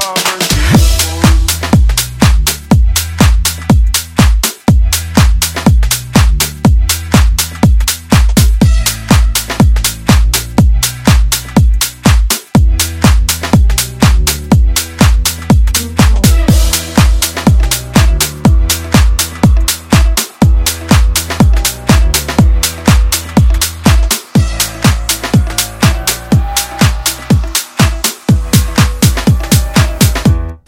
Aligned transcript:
sunshine 0.00 0.47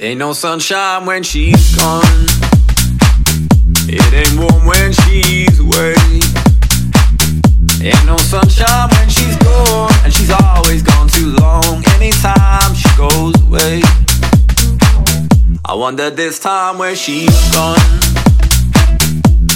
Ain't 0.03 0.19
no 0.19 0.33
sunshine 0.33 1.05
when 1.05 1.23
she's 1.23 1.77
gone. 1.77 2.03
It 3.87 4.01
ain't 4.15 4.41
warm 4.41 4.65
when 4.65 4.93
she's 4.95 5.61
away. 5.61 5.95
Ain't 7.85 8.07
no 8.07 8.17
sunshine 8.17 8.89
when 8.97 9.11
she's 9.11 9.37
gone, 9.37 9.93
and 10.03 10.11
she's 10.11 10.31
always 10.31 10.83
gone 10.83 11.07
too 11.07 11.37
long. 11.37 11.85
Anytime 11.97 12.75
she 12.75 12.89
goes 12.97 13.35
away, 13.43 13.83
I 15.67 15.75
wonder 15.75 16.09
this 16.09 16.39
time 16.39 16.79
where 16.79 16.97
she's 16.97 17.37
gone. 17.53 17.77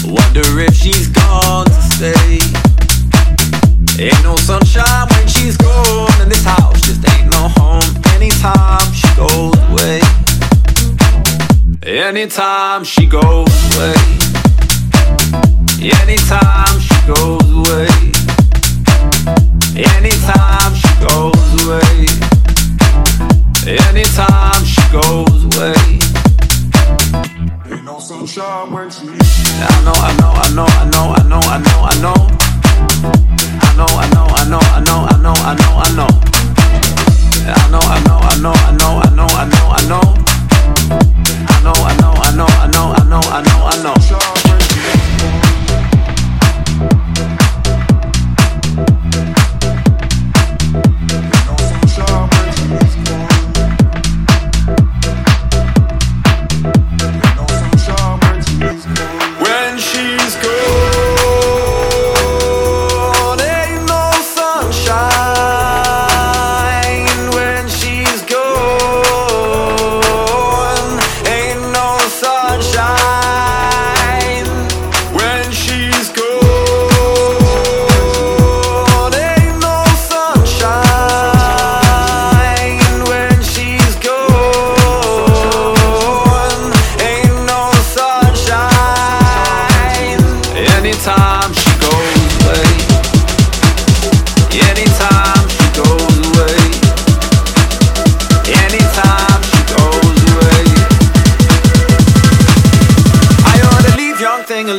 Wonder 0.05 0.45
if 0.61 0.75
she's 0.75 1.07
gone 1.07 1.65
to 1.65 1.81
stay. 1.97 2.37
Ain't 3.97 4.23
no 4.23 4.35
sunshine 4.35 5.07
when 5.09 5.27
she's 5.27 5.57
gone, 5.57 6.21
and 6.21 6.31
this 6.31 6.43
house 6.43 6.81
just 6.81 7.01
ain't 7.17 7.31
no 7.31 7.47
home. 7.57 7.81
Anytime 8.13 8.93
she 8.93 9.07
goes 9.17 9.57
away. 9.71 9.94
Anytime 12.05 12.83
she 12.83 13.07
goes 13.07 13.49
away. 13.73 13.95
Anytime 15.81 16.79
she 16.79 16.95
goes 17.07 17.49
away. 17.49 17.89
Anytime 19.75 20.75
she 20.75 20.93
goes 21.01 21.65
away. 21.65 22.05
Anytime 23.65 24.63
she 24.63 24.83
goes 24.91 25.45
away. 25.49 25.73
Ain't 27.73 27.83
no 27.83 27.97
sunshine 27.97 28.71
when 28.71 28.91
she's 28.91 29.01
I 29.01 29.81
know, 29.83 29.93
I 29.97 30.13
know, 30.21 30.29
I 30.29 30.53
know, 30.53 30.65
I 30.67 30.85
know, 30.85 31.09
I 31.09 31.23
know, 31.27 31.39
I 31.41 31.57
know, 31.57 31.79
I 31.81 31.95
know. 32.05 32.29
I 33.61 33.73
know, 33.75 33.89
I 33.89 34.07
know, 34.13 34.27
I 34.29 34.45
know, 34.47 34.59
I 34.61 34.79
know, 34.79 35.01
I 35.01 35.17
know, 35.23 35.33
I 35.33 35.55
know, 35.57 35.73
I 35.73 35.89
know. 35.95 36.09
I 37.47 37.67
know, 37.71 37.79
I 37.81 37.99
know, 38.05 38.19
I 38.21 38.37
know, 38.39 38.53
I 38.53 38.71
know, 38.77 39.01
I 39.01 39.15
know, 39.15 39.25
I 39.25 39.45
know, 39.49 39.71
I 39.71 39.89
know. 39.89 40.24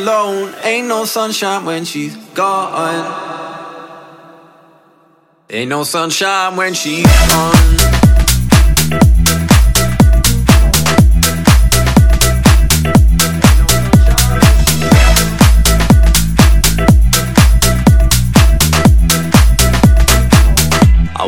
Alone. 0.07 0.53
Ain't 0.63 0.87
no 0.87 1.05
sunshine 1.05 1.65
when 1.65 1.85
she's 1.85 2.15
gone. 2.33 3.05
Ain't 5.49 5.69
no 5.69 5.83
sunshine 5.83 6.55
when 6.55 6.73
she's 6.73 7.05
gone. 7.29 8.06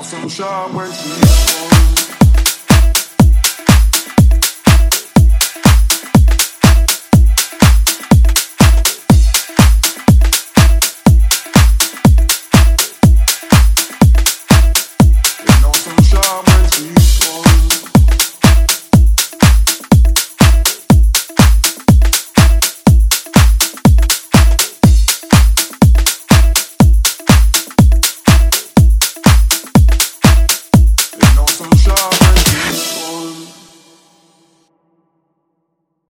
No 0.00 0.06
sunshine 0.06 0.72
when 0.74 0.90
she's 0.92 2.10
gone. 2.10 2.19